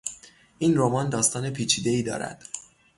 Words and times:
این 0.59 0.73
رمان 0.77 1.09
داستان 1.09 1.49
پیچیدهای 1.49 2.03
دارد. 2.03 2.45